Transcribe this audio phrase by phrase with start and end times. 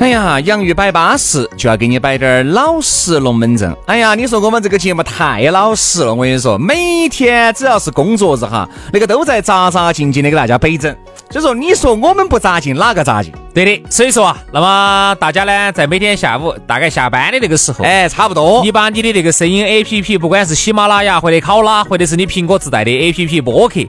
[0.00, 3.70] 哎呀，洋芋摆巴适，就要给你摆点儿老实龙门阵。
[3.84, 10.96] 哎呀，你说我们这个节目太老实了，我跟你说，每天只要是工作日哈，那个都在扎扎静静的给大家摆整。
[11.30, 13.30] 所以说，你说我们不扎劲，哪个扎劲？
[13.52, 23.80] 对的，所以说啊，那么大家呢，在每天下午大概下班的那个时候，哎，差不多，你把你的那个声音 A P P，不管是喜马拉雅或者考拉，或者是你苹果自带的 A P P 播客，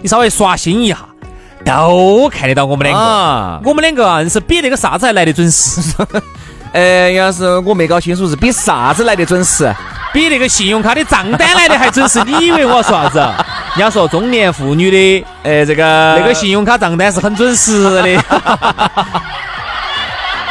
[0.00, 1.06] 你稍微刷新一下。
[1.64, 5.80] 都看得到我们两个，我们两个硬是比那个啥子还来得准时。
[6.72, 9.72] 呃， 要是我没搞清楚是比啥子来得准时，
[10.12, 12.22] 比那个信用卡的账单来的还准时。
[12.26, 13.18] 你以为我要说啥子？
[13.76, 18.22] 人家说中年妇女的，呃，这个那个信用卡账单是很准时的。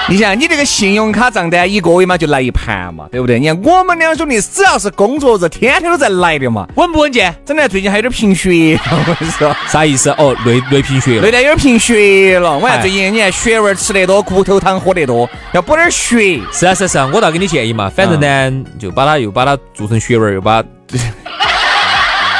[0.10, 3.38] 你想，你这个信用卡账单一个月嘛就来一盘嘛，对不对？
[3.38, 7.36] 你看我们两兄弟只要是工作日，天天都在来的嘛，稳不稳健？
[7.46, 10.10] 真的最近还有点贫血，我跟你说，啥意思？
[10.12, 12.58] 哦，累累贫血，累得有点贫血了。
[12.58, 16.40] 我看最近你看血丸吃得多，骨头汤喝得多，要补点血。
[16.54, 20.64] 是啊是啊是啊，我倒给你建议嘛，反正呢，就把它又把它做成血丸，又把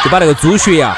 [0.04, 0.98] 就把那个猪血呀。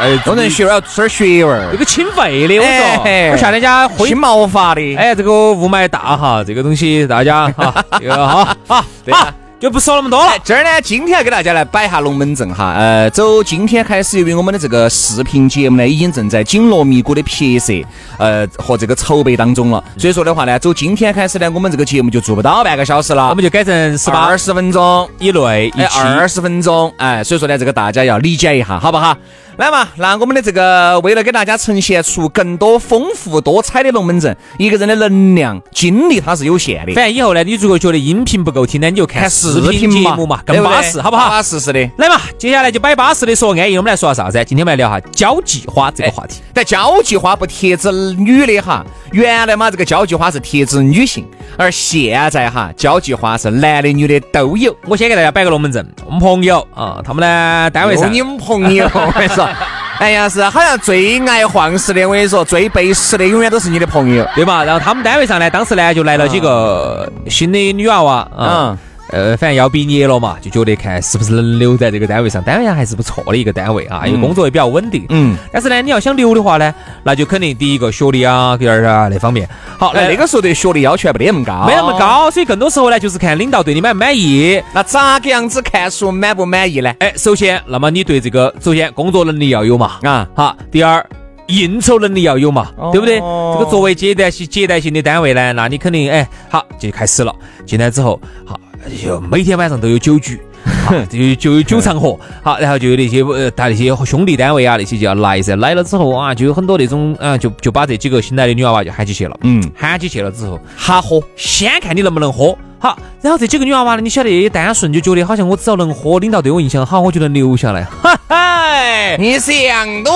[0.00, 4.96] 哎，弄成血味儿，吃点血味儿，这个清肺的，我说，我夏天家清毛发的。
[4.96, 7.72] 哎，这个雾霾大哈，这个东西大家哈，
[8.10, 9.32] 好，好，对啊。
[9.60, 10.32] 就不说那么多了。
[10.44, 12.74] 这儿呢，今天要给大家来摆一下龙门阵哈。
[12.76, 17.72] 呃，走今天开始，由于我们的这个视频节目呢，已经正在紧锣密鼓的拍摄，
[18.18, 19.82] 呃，和这个筹备当中了。
[19.96, 29.16] 所以说的话呢，走今天开始呢，我们这个节目就做不到半个小时了，我们就改成十八二十分钟以内，哎，二十分钟，哎，所以说呢，这个大家要理解一下，好不好？
[29.56, 36.92] 来嘛，那我们的这个为了给大家呈现出更多丰富多彩的龙门阵，一个人的能量精力它是有限的。
[36.92, 41.28] 反正以后呢，你如果觉得音频不够听呢，你就看视频节目嘛，更巴适，好不好？
[41.28, 41.88] 巴适是的。
[41.98, 44.44] 来嘛，接下来就摆巴适的说安逸，我们来说下啥子？
[44.44, 46.40] 今天我们来聊哈交际花这个话题。
[46.52, 51.24] 但交际花不贴指女的哈，原来嘛这个交际花是贴指女性，
[51.56, 54.76] 而现在哈交际花是男的女的都有。
[54.86, 59.43] 我先给大家摆个龙门阵，我们朋友啊，他们呢单位上，你们朋友，我跟你说。
[59.98, 64.64] 哎呀，是好像最爱晃事的，我跟你说，最背时的永远都是你的朋友，对吧？
[64.64, 68.78] 然后他们单位上呢，当时呢就来了几个新的女娃娃，嗯。
[69.10, 72.42] 呃，反正要毕业了嘛，就觉得看是不是能留在这个单位上。
[72.42, 75.04] 单位上还是不错的一个单位啊，因为工作也比较稳定。
[75.10, 75.36] 嗯。
[75.52, 79.48] 但是呢，你要想留的话呢，那就肯定第一个学历啊，第二啊那方面。
[79.78, 84.60] 好，那那个时候对学历要求还不得那么高，没那么高，所以更多时候呢，就是看领导对你满不满意。
[84.72, 86.92] 那咋个样子看出满不满意呢？
[86.98, 90.56] 哎，首先，那么你对这个，首先工作能力要有嘛，啊，好。
[90.70, 91.04] 第二，
[91.46, 93.18] 应酬能力要有嘛，对不对？
[93.18, 97.34] 这个作为接待性接待性的单位呢，那你肯定哎，好就开始了。
[97.66, 98.58] 进来之后，好。
[99.02, 100.38] 就每天晚上都有酒局，
[101.10, 120.12] 就就有酒场合，好，然后就有那些呃，他那些兄弟单位啊，那些就要来噻，来了之后啊，就有很多那种啊，就就把这几个新来的女娃娃就喊起去了，嗯，喊起去了之后，哈喝，先看你能不能喝，好，然后这几个女娃娃呢，你晓得也单纯，就觉得好像我只要能喝，领导对我印象好，我就能留下来，哈哈，你想多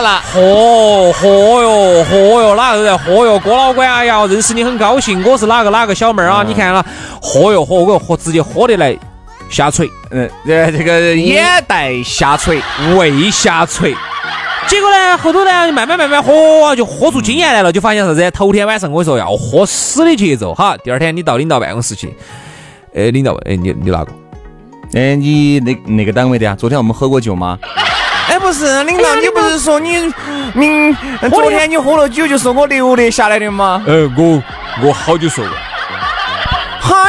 [0.00, 1.28] 了，喝喝
[1.62, 6.84] 哟，喝哟，哪个都在喝哟，郭老倌，哎呀，认识你很高兴，我是哪个哪个小妹儿啊，你看了。
[7.24, 8.96] 喝哟喝，我喝直接喝得来
[9.52, 12.60] 下垂，嗯，呃，这个眼袋下垂，
[12.96, 13.94] 胃下垂。
[14.66, 18.30] 结果呢，后头呢，慢慢慢慢喝，就喝出经验来了，就发现啥子？
[18.30, 20.74] 头天晚上我说要喝死的节奏，哈。
[20.82, 22.16] 第二天你到领导办公室去，
[22.94, 24.12] 呃，领导问，哎，你你哪个？
[24.94, 26.56] 哎，你那那个单位的啊？
[26.58, 27.58] 昨天我们喝过酒吗？
[28.28, 29.98] 哎，不是，领导，你不是说你
[30.54, 30.96] 明
[31.28, 33.82] 昨天你喝了酒，就是我留得下来的吗？
[33.86, 34.42] 呃，我
[34.82, 35.52] 我好久说过。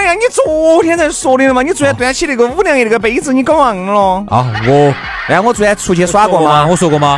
[0.03, 1.61] 哎呀，你昨天才说的了嘛？
[1.61, 4.25] 你昨天端起那个五粮液那个杯子，你搞忘了？
[4.29, 4.94] 啊，我
[5.29, 6.67] 哎，我昨天出去耍过吗？
[6.69, 7.17] 我说过吗？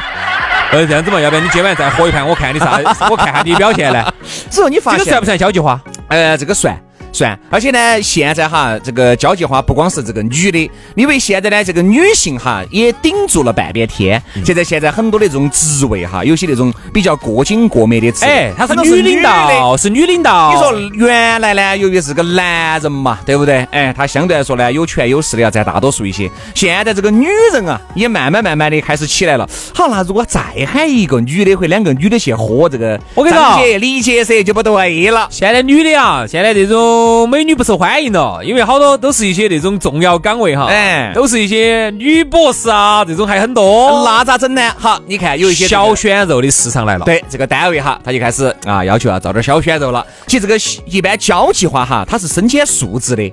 [0.71, 2.79] 呃，这样子嘛，要不然你今晚再喝一盘，我看你啥？
[3.09, 4.13] 我看下你表现呢。
[4.51, 5.79] 只有你发现这个算不算交际花？
[6.09, 6.79] 呃，这个算。
[7.15, 7.39] 算。
[7.49, 14.21] 而且呢，现在哈，这个交际花不光是这个女的，因为现在呢，这个女性哈也顶住了半边天。
[14.45, 20.53] 现在现在很多的这种职位哈，有些那种比较过紧过美的职位，哎，她是女领导，是女领导。
[20.53, 23.65] 你说原来呢，由于是个男人嘛，对不对？
[23.71, 26.29] 哎，他相对来说呢，有权有势的要占大多数一些。
[26.53, 29.49] 现在这个女人啊，也慢慢慢慢的开始起来了。
[29.73, 35.27] 好，那如果再喊一个女的或两个女的去喝这个，我跟你说，理解噻就不对了。
[35.29, 44.03] 现在女的啊，现在这种美女不受欢迎了，因为好多都是一些那种重要岗位哈，哎，都是一些女博士啊，这种还很多。
[44.05, 44.61] 那咋整呢？
[44.77, 47.05] 好，你看有一些小鲜肉的市场来了。
[47.05, 50.05] 对，这个单位哈，他就开始啊，要求要招点小鲜肉了。
[50.27, 53.23] 其实这个一般交际花哈，它是身兼数职的。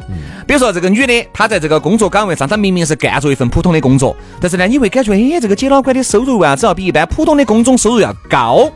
[0.46, 8.70] 比如说这个女的，她在这个工作岗位上，她明明是干着一份普通的工作，但是呢，你会感觉哎，这个姐老倌的收入啊，只要比一般普通的工种收入要高。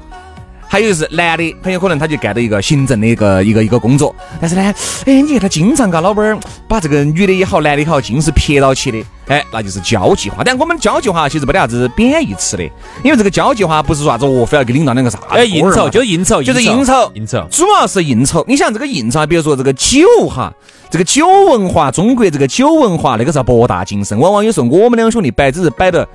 [0.68, 4.74] 还有就是男的，很有可能他就干到一个行政的一个一个一个工作，但是呢，
[5.06, 10.42] 哎，你看他经常嘎老板儿把这个女的也好，男的也好，尽是撇到起的，哎，那就是交际花。
[10.44, 12.64] 但我们交际花其实没得啥子贬义词的，
[13.04, 18.44] 因为这个交际花不是说啥子哦，非要给领导两个啥，哎，应酬就应酬，就是应酬，应酬，主要是应酬。
[18.48, 20.52] 你想这个应酬，比如说这个酒哈，
[20.90, 26.06] 这个酒文化，中国这个酒文化那个是博大精深，往往有时候我们两兄弟摆只是摆的。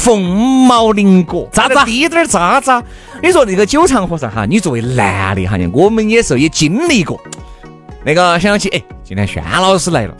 [0.00, 0.24] 凤
[0.66, 2.82] 毛麟角，渣渣滴点儿渣渣。
[3.22, 7.20] 你说那个酒场和尚哈，你作为男的哈，我们也是也经历过。
[8.02, 10.14] 那个想起哎，今天轩老师来了，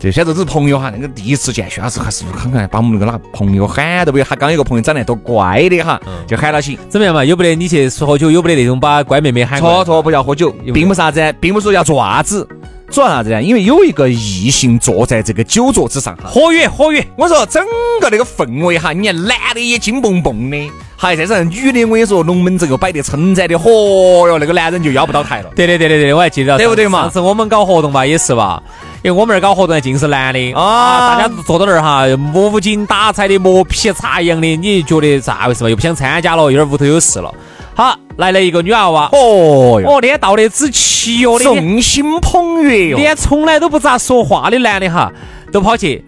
[0.00, 0.90] 这些都是朋友哈。
[0.92, 4.24] 那个第一次见轩老师，还是看看把我们那个哪个朋友喊都不有。
[4.24, 6.76] 他刚有个朋友长得多乖的哈，就喊他起。
[6.88, 7.24] 怎么样嘛？
[7.24, 9.60] 有不得你去喝酒，有不得那种把乖妹妹喊？
[9.60, 12.44] 错错，不要喝酒，并不啥子，并不是说要做啥子。
[12.90, 13.42] 主要啥子呢？
[13.42, 17.06] 因为有一个异性坐在这个酒桌之上，哈，活跃活跃。
[17.16, 17.62] 我说整
[18.00, 25.50] 个那个氛围哈，你看男的也金蹦蹦的，还再是女的，我跟你说龙门阵又摆得称赞的，嚯哟，那个男人就要不到台了。
[25.54, 27.02] 对对对对对，我还记得，对不对嘛？
[27.02, 28.62] 上次我们搞活动吧，也是吧，
[29.02, 35.68] 因为我们那儿搞活动尽是男的啊，大家坐到那儿哈，无精打采的，磨皮擦痒的，你觉得咋回事嘛？
[35.68, 37.32] 又不想参加了，有点屋头有事了。
[37.78, 45.12] 好，来了一个女娃娃，哦哟，哦，那天到的只齐哟，众星捧月哟，连从来都不咋说话的男的哈，
[45.52, 46.04] 都跑去，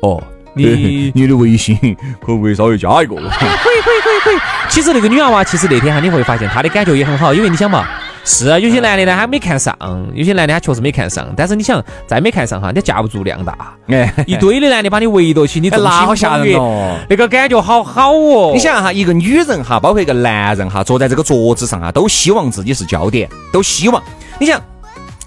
[0.00, 0.20] 哦，
[0.56, 1.76] 你你的微信
[2.20, 3.14] 可不可以稍微加一个？
[3.14, 4.36] 可以可以可以可以。
[4.68, 7.86] 其实那个女娃娃，其实那天哈，你会发现她的感觉也很好，因为你想嘛。
[8.24, 9.74] 是啊，有些男的呢，他没看上；
[10.14, 11.26] 有些男的他确实没看上。
[11.36, 13.74] 但是你想，再没看上哈，你架不住量大。
[13.88, 16.96] 哎，一堆的男的把你围到起，你那好吓人哦！
[17.10, 18.52] 那个感觉好好哦。
[18.54, 24.00] 你想哈，一个女人哈，包括一个男人哈，坐在这个桌子上啊，都希望自己是焦点，都希望。
[24.38, 24.62] 你想，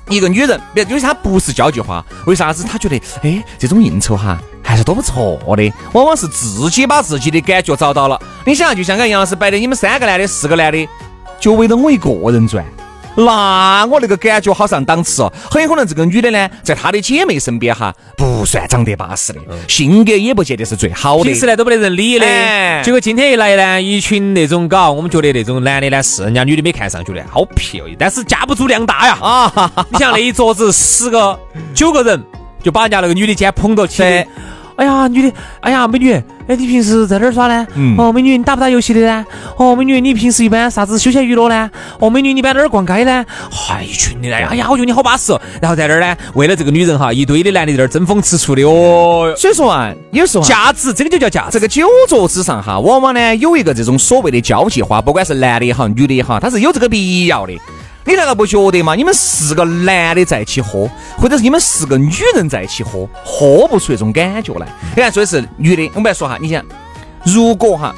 [0.08, 5.74] 一个女人，别因为她不是交际花，为啥子她觉得哎，这种应酬哈还是多不错的？
[5.92, 8.18] 往往是自己把自己的感觉找到了。
[8.46, 10.88] 你想，就像刚杨老师摆的，你们三个男的，四个男的，
[11.42, 12.64] 就围着我一个人转。
[13.16, 22.26] 那我那个感觉好上档次哦，很有可能这个女的呢，在她的姐妹身边哈，不算长得巴适的，性格也不见得是最好的，平时呢都没得人理的。
[22.84, 29.86] 结果今天一来呢，一群那种搞，我们觉得那种男的呢是人家女的没看上，觉得好皮哦，但是架不住量大呀啊！
[29.90, 31.40] 你像那一桌子十个
[31.74, 32.22] 九个人，
[32.62, 34.04] 就把人家那个女的肩捧到起。
[34.76, 36.12] 哎呀，女的，哎呀，美女，
[36.48, 37.66] 哎，你平时在哪儿耍呢？
[37.98, 39.26] 哦，美女，你打不打游戏的呢？
[39.56, 41.70] 哦，美女，你平时一般啥子休闲娱乐呢？
[42.00, 43.26] 哦，美女，你一般哪儿逛街呢？
[43.50, 45.34] 嗨，一群的，哎呀，我觉得你好巴适。
[45.62, 49.34] 然后在那儿呢，为了这个女人哈，一堆的男的在那儿争风吃醋的哦。
[49.38, 51.52] 所以说啊，有时候价值，这个就叫价值。
[51.52, 57.54] 这个酒桌之上哈，往往呢有一个这种所谓的交际花，不管是男的也好，女的也好，它是有这个必要的。
[58.06, 58.94] 你难道不觉得吗？
[58.94, 64.68] 你们四个男的在一起喝，或者是你们四个女人在一起喝，喝不出那种感觉来。
[64.96, 66.64] 你看，说的是女的，我们来说哈，你想，
[67.26, 67.96] 如果哈，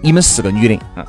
[0.00, 1.04] 你们四个女的啊。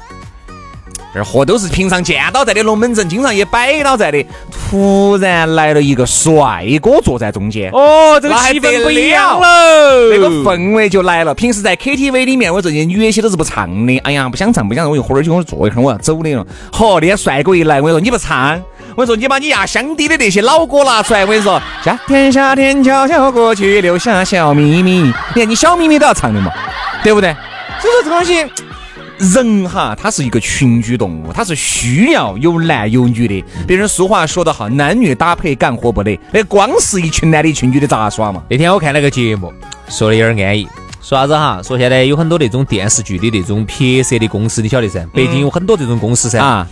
[1.18, 4.24] 这喝都是平常见到在的龙门阵，经常也摆到在的。
[4.70, 11.34] 突然来了一个帅哥坐在中间，哦，这个气氛不一样了，那个氛围就来了。
[11.34, 13.98] 平时在 KTV 里面，我这些女的些都是不唱的。
[14.00, 16.46] 哎呀，不想唱，不想唱，我就喝点酒，我坐一会儿，我要走的了。
[16.72, 18.62] 好，那些帅哥一来，我跟你说你不唱，
[18.96, 25.02] 我说你把你压箱底的那些老歌拿出来，我跟你说，夏天夏天悄悄过去，留下小秘密。
[25.34, 26.52] 你看你小秘密都要唱的嘛，
[27.04, 27.34] 对不对？
[27.80, 28.46] 所以说这东西。
[29.18, 33.44] 人哈，他是一个群居动物，他是需要有男有女的。
[33.66, 36.20] 别人俗话说得好，男女搭配干活不累。
[36.32, 38.44] 那光是一群男的一群女的咋耍嘛？
[38.50, 39.52] 那天我看那个节目，
[39.90, 40.68] 说的有点安逸。
[41.02, 41.62] 说啥子哈？
[41.64, 45.06] 说现在有很多那种电视剧的那种拍摄的公司，你晓得噻？
[45.14, 46.40] 北京有很多这种公司噻。
[46.40, 46.68] 啊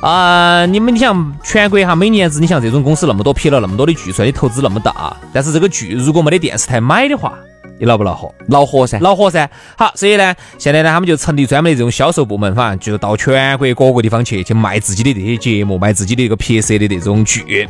[0.00, 0.66] 啊！
[0.66, 7.34] 你们你像全国哈，每年子你像这种公司那么多，拍了那么多的剧，出来你投资那么大，但是这个剧如果没得电视台买的话。
[7.80, 8.32] 你恼不恼火？
[8.48, 9.48] 恼火噻，恼火噻。
[9.74, 17.66] 好，所以呢，现在呢，他们就成立专门的这种销售部门，反正就到全国各个地方去去卖自己的这些节目，卖自己的一个拍摄的这种剧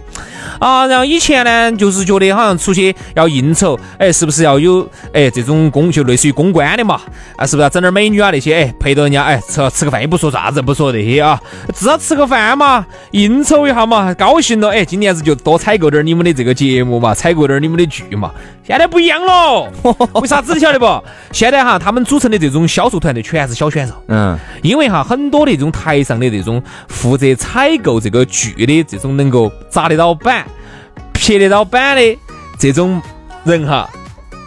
[0.58, 0.84] 啊。
[0.88, 7.00] 然后以前呢，就是觉得好像出去要应酬，哎，是不是要有哎这种公就类似于公关的嘛？
[7.36, 8.54] 啊，是不是要整点美女啊那些？
[8.54, 11.40] 哎，陪着人家哎吃吃个饭也不说啥子，不说这些啊，
[11.72, 18.32] 至少吃个饭嘛，应酬一下嘛，高兴了哎，今年子就多采购点你们的这个节目嘛，采购点你们的剧嘛。
[18.66, 19.68] 现在不一样了，
[20.20, 21.04] 为啥子你晓得不？
[21.32, 23.94] 现在哈，他们组成的这种销售团队全是小选手。
[24.08, 30.46] 嗯，因为哈，很多的这种台上的这种负责采购这个剧的这种能够砸得到板、
[31.12, 32.18] 撇得到板的
[32.58, 33.00] 这种
[33.44, 33.88] 人哈，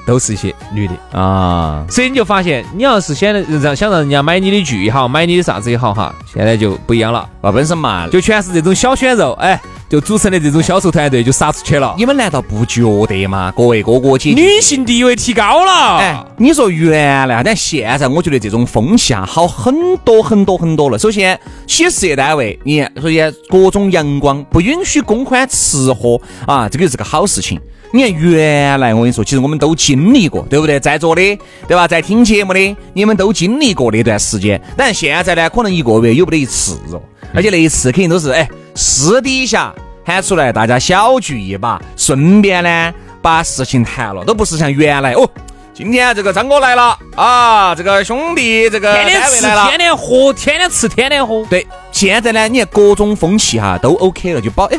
[0.05, 1.85] 都是一些女的啊。
[1.89, 7.27] 所以你就发现，你要是现在让想让人家买你的剧也好，买你的啥子也好哈，现在就不一样了。
[7.41, 9.59] 那，本身嘛，就全是这种小鲜肉，哎。
[9.89, 13.53] 就组成的这种销售团队就杀出去了，你们难道不觉得吗？
[13.55, 15.97] 各位哥哥姐姐，女性地位提高了。
[15.99, 20.97] 哎，你说原来，但现在我觉得这种风气啊好很多很多很多了。
[20.97, 27.61] 首先，企事业单位，你首先各种阳光，不允许公款吃喝啊，这个是个好事情。
[27.95, 30.79] 你看原来我跟你说，其实我们都经历过，对不对？
[30.79, 31.21] 在座的，
[31.67, 31.87] 对吧？
[31.87, 34.59] 在听节目的，你们都经历过那段时间。
[34.75, 36.99] 但现在呢，可能一个月有不得一次哦，
[37.35, 39.71] 而且那一次肯定都是哎私底下。
[40.03, 45.29] 喊出来，大家小聚一把，顺便呢把事情谈了，都不是像原来哦。
[45.71, 51.45] 今天这个张哥来了啊，这个兄弟这个天天吃，天天喝，天天吃，天天喝。
[51.45, 54.77] 对，现在呢，你看各种风气哈都 OK 了，就包哎。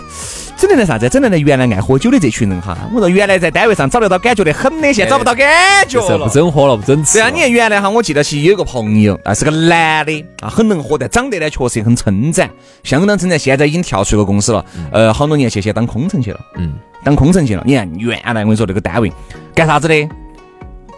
[0.56, 1.08] 整的来啥子？
[1.08, 2.76] 整的来原来爱喝酒的这群人哈。
[2.92, 6.26] 我说原来在单位上找得到感觉的很的，现在找不到感觉了。
[6.26, 7.18] 不整喝了，不整吃。
[7.18, 12.48] 对啊，你看原来哈，我记得起有个朋友啊，是个男的啊，很能喝，但长得呢确实很称赞，
[12.82, 13.38] 相当称赞。
[13.38, 16.40] 现在已经跳出一个公司了，呃，好多年前先当空乘去了。
[16.56, 17.62] 嗯，当空乘去了。
[17.66, 19.12] 你看原来我跟你说那个单位
[19.54, 20.08] 干啥子的？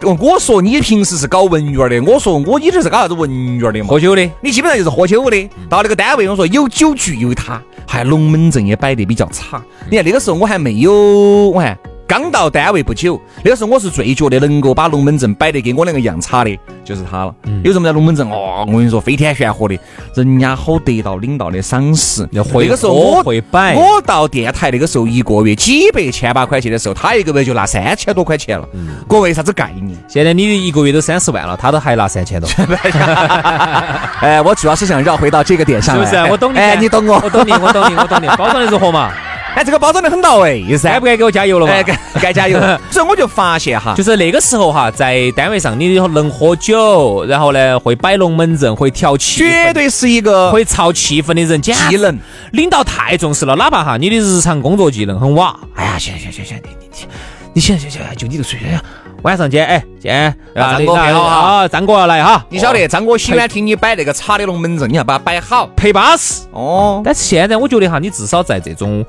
[0.01, 3.87] 我说你平时是搞文员的，我说我你这是搞啥子文员的嘛？
[3.89, 5.49] 喝酒的，你基本上就是喝酒的。
[5.69, 9.61] 到那个单位，我说有酒局有他，还龙门阵也摆得比较差。
[9.89, 11.77] 你看那个时候我还没有，我看。
[12.07, 17.35] 刚到单位不久，那个时候我是最觉得能够把龙门阵摆得跟我两个一样差的，就是他了。
[17.63, 18.63] 有什么在龙门阵哦？
[18.65, 19.77] 我跟你说，飞天玄火的，
[20.15, 22.25] 人家好得到领导的赏识。
[22.31, 28.65] 那个时候我会摆，我到电台那个时候一个月几百千把块钱的时候，他一个月就拿三千多块钱了。
[29.07, 29.97] 各位啥子概念？
[30.07, 32.49] 现在你一个月都三十万了，他都还拿三千多。
[34.21, 36.05] 哎，我主要是想绕回到这个点上来。
[36.05, 36.31] 是不是？
[36.31, 36.57] 我懂你。
[36.57, 38.27] 哎，你懂我，我懂你，我懂你，我懂你。
[38.37, 39.11] 包装的如何嘛？
[39.57, 41.73] 哎，这个包装的很到位，该不该给我加油了嘛？
[41.81, 42.59] 该该加油。
[42.91, 51.59] 所以我就发现哈，就是那个时候哈，在单位上你能喝酒，然后呢会摆龙门阵，会调气，绝对是一个会操气氛的人。
[51.59, 52.19] 技能，
[52.51, 55.59] 领导太重视了，哪怕哈你的日常工作技能很瓦。
[55.73, 57.07] 哎呀，行行行行，你你你，
[57.53, 58.79] 你行行行，就你这水平。
[59.23, 62.45] 晚上见，哎见，张哥摆好哈，张哥要来哈。
[62.49, 67.01] 你晓得，张哥喜欢听你摆那个茶的龙门阵，你要把它摆好，陪巴适哦。
[67.03, 69.03] 但是现在我觉得哈，你至少在这种。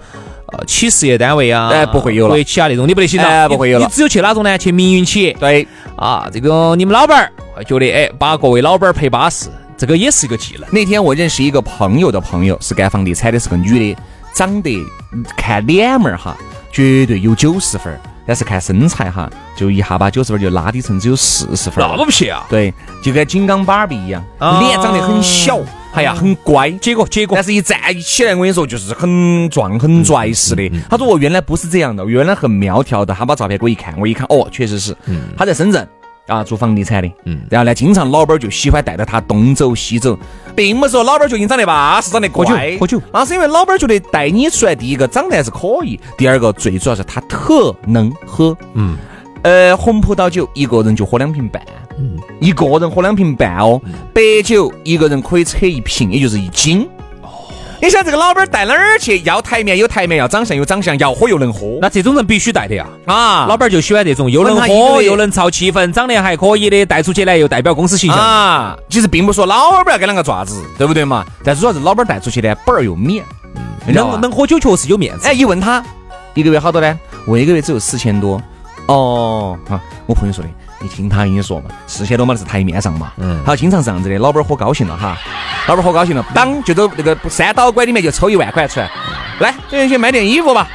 [0.52, 2.34] 呃，企事业单位啊，哎，不会有了。
[2.34, 3.84] 国企啊那种，你不得行了，不会有了。
[3.84, 4.56] 你只有去哪种呢？
[4.56, 5.32] 去民营企业。
[5.38, 10.66] 对，啊，这个你们老板儿会觉得，哎，把各位老板儿陪巴适，这个也是一个技能。
[10.72, 14.00] 那天我认识一个朋友的朋友，是干房地产的，是个女的，
[14.32, 14.82] 长得
[15.36, 16.34] 看脸门儿哈，
[16.72, 17.94] 绝对有九十分，
[18.26, 21.86] 但是看身材哈，就一下把九十分就拉低成只有四十分。
[21.86, 22.46] 那么不行啊？
[22.48, 25.58] 对，就跟金刚芭比一样，脸长得很小。
[25.98, 30.70] 哎呀，很乖，结果结果，但是一站起来，我跟你说，就是很壮、很拽似的。
[30.88, 33.12] 他说我原来不是这样的，原来很苗条的。
[33.12, 34.96] 他把照片给我一看，我一看，哦，确实是。
[35.36, 35.88] 他在深圳
[36.28, 37.10] 啊，做房地产的。
[37.24, 37.40] 嗯。
[37.50, 40.16] 然后呢，经常老板就喜欢带着他东走西走，
[40.54, 42.76] 并不是说老板就你长得巴适、长得乖。
[42.78, 43.02] 喝酒。
[43.12, 48.56] 那是因为老板觉得带你出来，第一个长得还是可以，第二个最主要是他特能喝。
[48.74, 48.96] 嗯。
[49.42, 51.60] 呃，红葡萄酒一个人就喝两瓶半。
[51.98, 53.80] 嗯，一个人喝两瓶半哦，
[54.14, 56.88] 白酒一个人可以扯一瓶，也就是一斤。
[57.22, 57.28] 哦，
[57.82, 59.20] 你想这个老板带哪儿去？
[59.24, 61.78] 要台面有台面，要长相有长相，要喝又能喝。
[61.80, 62.86] 那这种人必须带的呀！
[63.06, 68.76] 啊，老板就喜欢这种又能喝又能操气氛，长得还可以的，带出去呢又代表公司形象啊。
[68.88, 71.26] 其实并不说老板要跟啷个爪子，对不对嘛？
[71.42, 73.24] 但是主要是老板带出去呢，本儿又免。
[73.56, 75.26] 嗯，能能喝酒确实有面子。
[75.26, 75.84] 哎，一问他
[76.34, 76.98] 一个月好多呢？
[77.26, 78.40] 我一个月只有四千多。
[78.86, 80.50] 哦，啊，我朋友说的。
[80.80, 85.16] 你听他跟你说嘛，四千多嘛是台面上嘛，嗯，好，经常这样子的，老板喝高兴了哈，
[85.66, 88.90] 老板喝高兴了，当就走那个三导拐里面就抽一万块出来，
[89.40, 90.68] 来，这边去买点衣服吧。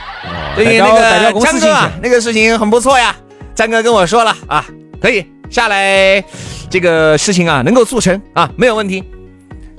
[0.55, 3.15] 对，那个张哥啊，那个事情很不错呀，
[3.55, 4.65] 张哥跟我说了啊，
[5.01, 6.23] 可以下来，
[6.69, 9.03] 这个事情啊能够促成啊，没有问题。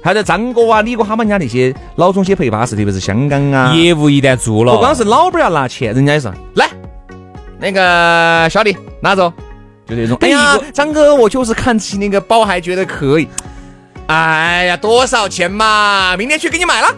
[0.02, 6.69] 还有张哥啊、李哥他们家那些老总些陪巴适，特别是香港啊，业务一旦做了，不光是老板要拿钱，人家也是来，
[7.59, 9.33] 那个小李拿走。
[9.86, 10.16] 就这种。
[10.20, 13.28] 哎呀，张哥，我就是看起那个包还觉得可以。
[14.06, 16.16] 哎呀，多少钱嘛？
[16.16, 16.88] 明天去给你买了。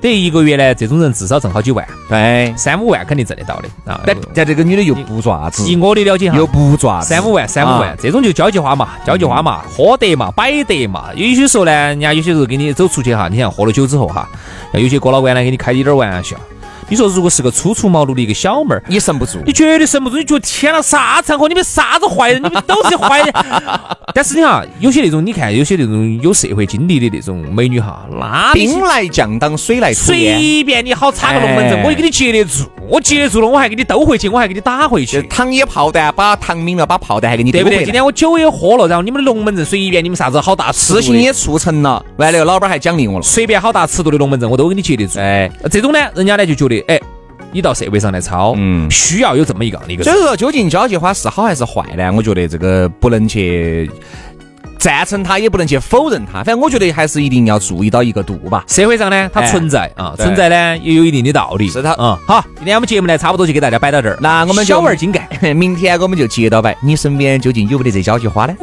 [0.00, 4.02] 等一个月呢，这种人至少挣好几万，对，三五万肯定挣得到的啊。
[4.06, 11.06] 但但这个女的又不爪子，以我的了解哈，又不爪子，三五万，三五万，这种就交际花嘛，交际花嘛，喝得嘛，摆得嘛。
[11.14, 14.28] 有些时候呢，人家有些时候给你走出去哈，你像喝了酒之后哈，
[14.74, 16.36] 有些哥老倌呢给你开一点玩笑。
[16.88, 20.16] 你说，如果是个初出茅庐的一个小妹儿，你神不住，你绝对神不住。
[20.16, 21.48] 你觉得天哪，啥场合？
[21.48, 22.42] 你们啥子坏人？
[22.42, 23.32] 你们都是坏人。
[24.14, 32.64] 但是你哈，有些那种，你看有些那种有社会经历的那种美女哈，那兵来将挡，水来土掩，随便你好插个龙门阵，我也给你接得住。
[32.86, 35.22] 我接住了，我还给你兜回去，我还给你打回去。
[35.22, 37.82] 糖也炮弹，把糖抿了，把炮弹还给你对不对？
[37.82, 45.18] 今天我酒也喝了，然后你们的龙门阵随便你们啥子好大事情也促成了，完了老板还奖励我了，随便好大尺度的龙门阵我都给你接得住。
[45.18, 47.00] 哎，这种呢，人家呢就觉得哎。
[47.52, 50.02] 你到社会上来操，嗯，需要有这么一个一个。
[50.02, 52.12] 所以说，究竟交际花是好还是坏呢？
[52.12, 53.88] 我觉得这个不能去
[54.76, 56.42] 赞成他，也不能去否认他。
[56.42, 58.64] 反正我觉得还是一定要注意到一个度吧。
[58.66, 61.68] 社会上呢，它存在啊，存在呢也有一定的道理。
[61.68, 62.18] 是它，啊。
[62.26, 64.18] 好，今天我们节目呢，差不多就给大家摆到这儿。
[64.20, 66.76] 那我们小玩精干， 明天我们就接着摆。
[66.82, 68.54] 你身边究竟有没得这交际花呢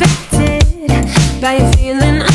[0.00, 2.31] affected by a feeling.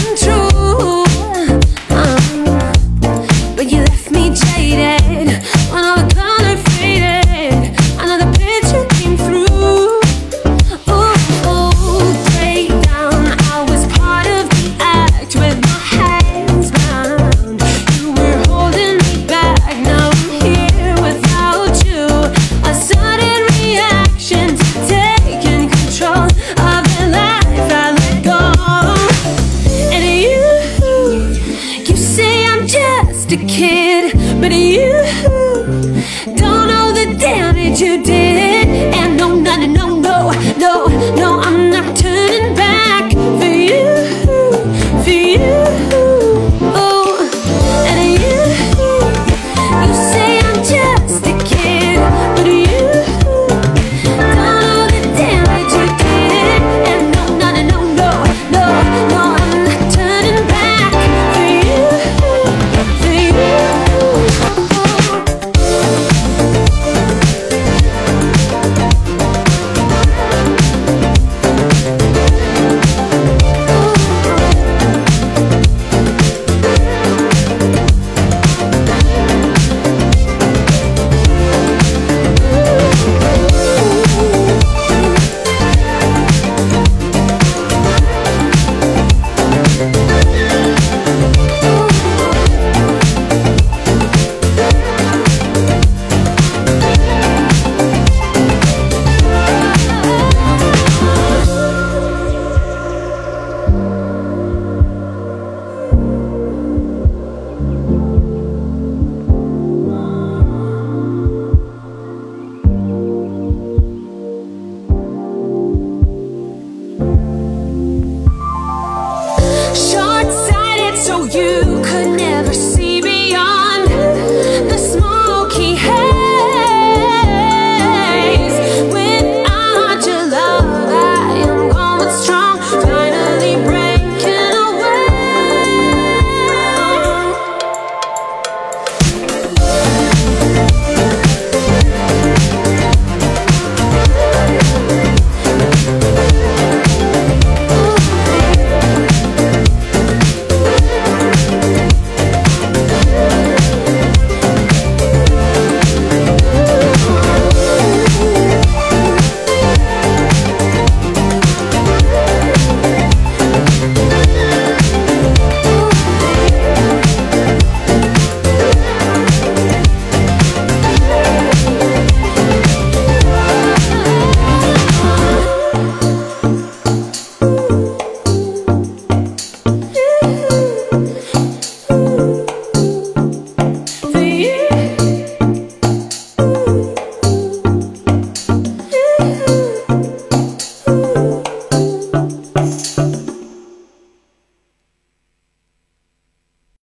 [121.38, 123.67] you could never see beyond.